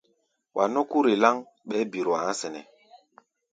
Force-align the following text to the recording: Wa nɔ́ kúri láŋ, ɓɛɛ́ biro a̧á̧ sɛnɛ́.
Wa 0.55 0.63
nɔ́ 0.73 0.85
kúri 0.91 1.13
láŋ, 1.23 1.35
ɓɛɛ́ 1.67 1.87
biro 1.91 2.11
a̧á̧ 2.19 2.35
sɛnɛ́. 2.39 2.63